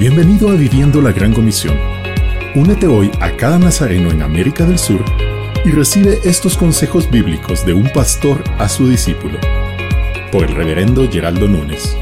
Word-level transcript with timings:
Bienvenido 0.00 0.48
a 0.48 0.54
Viviendo 0.54 1.02
la 1.02 1.12
Gran 1.12 1.34
Comisión. 1.34 1.78
Únete 2.54 2.86
hoy 2.86 3.10
a 3.20 3.36
cada 3.36 3.58
nazareno 3.58 4.10
en 4.10 4.22
América 4.22 4.64
del 4.64 4.78
Sur 4.78 5.04
y 5.62 5.72
recibe 5.72 6.20
estos 6.24 6.56
consejos 6.56 7.10
bíblicos 7.10 7.66
de 7.66 7.74
un 7.74 7.86
pastor 7.92 8.42
a 8.58 8.66
su 8.70 8.88
discípulo. 8.88 9.38
Por 10.32 10.44
el 10.44 10.54
reverendo 10.54 11.06
Geraldo 11.06 11.46
Núñez. 11.48 11.94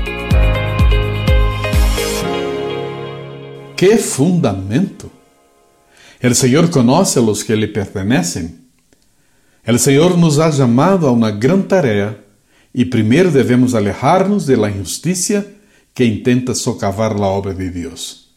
¡Qué 3.75 3.97
fundamento! 3.97 5.11
El 6.21 6.37
Señor 6.37 6.71
conoce 6.71 7.19
a 7.19 7.23
los 7.23 7.43
que 7.43 7.57
le 7.57 7.67
pertenecen. 7.67 8.69
El 9.65 9.81
Señor 9.81 10.17
nos 10.17 10.39
ha 10.39 10.51
llamado 10.51 11.09
a 11.09 11.11
una 11.11 11.33
gran 11.33 11.67
tarea 11.67 12.17
y 12.73 12.85
primero 12.85 13.33
debemos 13.33 13.75
alejarnos 13.75 14.47
de 14.47 14.57
la 14.57 14.71
injusticia 14.71 15.45
que 15.99 16.05
intenta 16.05 16.55
socavar 16.55 17.19
la 17.19 17.27
obra 17.27 17.53
de 17.53 17.73
Dios. 17.73 18.31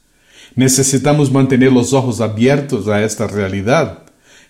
Necesitamos 0.55 1.31
mantener 1.31 1.71
los 1.71 1.93
ojos 1.93 2.19
abiertos 2.19 2.87
a 2.87 3.03
esta 3.03 3.27
realidad, 3.27 3.99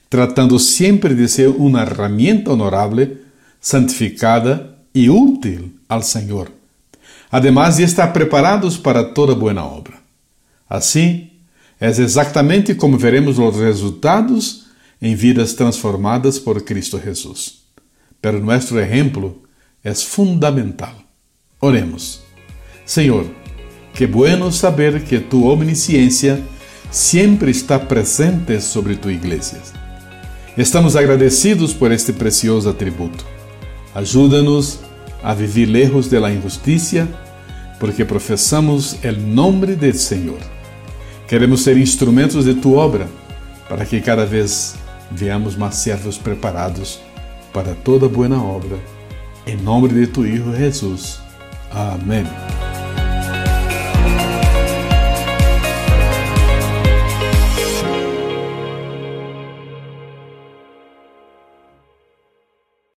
tratando 0.07 0.57
siempre 0.57 1.13
de 1.13 1.27
ser 1.27 1.49
una 1.49 1.81
herramienta 1.83 2.51
honorable, 2.51 3.17
santificada 3.59 4.77
y 4.93 5.09
útil 5.09 5.77
al 5.89 6.05
Señor, 6.05 6.53
además 7.29 7.75
de 7.75 7.83
estar 7.83 8.13
preparados 8.13 8.77
para 8.77 9.13
toda 9.13 9.33
buena 9.33 9.65
obra. 9.65 10.01
Así, 10.69 11.37
es 11.81 11.99
exactamente 11.99 12.77
como 12.77 12.97
veremos 12.97 13.35
los 13.35 13.57
resultados 13.57 14.67
en 15.01 15.19
vidas 15.19 15.53
transformadas 15.57 16.39
por 16.39 16.63
Cristo 16.63 16.97
Jesús. 16.97 17.65
Pero 18.21 18.39
nuestro 18.39 18.79
ejemplo 18.79 19.35
es 19.83 20.05
fundamental. 20.05 20.95
Oremos. 21.59 22.21
Senhor, 22.91 23.25
que 23.93 24.05
bueno 24.05 24.51
saber 24.51 25.05
que 25.05 25.17
tu 25.17 25.49
omnisciência 25.49 26.41
sempre 26.89 27.49
está 27.49 27.87
presente 27.87 28.59
sobre 28.59 28.97
tu 28.97 29.09
igreja. 29.09 29.59
Estamos 30.57 30.97
agradecidos 30.97 31.73
por 31.73 31.93
este 31.93 32.11
precioso 32.11 32.69
atributo. 32.69 33.23
Ajuda-nos 33.95 34.81
a 35.23 35.33
viver 35.33 35.69
lejos 35.69 36.09
de 36.09 36.19
la 36.19 36.33
injusticia, 36.33 37.07
porque 37.79 38.03
professamos 38.03 38.97
o 39.05 39.11
nome 39.13 39.67
do 39.67 39.93
Senhor. 39.93 40.39
Queremos 41.29 41.61
ser 41.61 41.77
instrumentos 41.77 42.43
de 42.43 42.55
tu 42.55 42.75
obra, 42.75 43.07
para 43.69 43.85
que 43.85 44.01
cada 44.01 44.25
vez 44.25 44.75
veamos 45.11 45.55
mais 45.55 45.75
servos 45.75 46.17
preparados 46.17 46.99
para 47.53 47.73
toda 47.73 48.09
boa 48.09 48.37
obra. 48.37 48.77
Em 49.47 49.55
nome 49.55 49.87
de 49.87 50.07
tu 50.07 50.25
Hijo 50.25 50.53
Jesus. 50.53 51.21
Amém. 51.71 52.25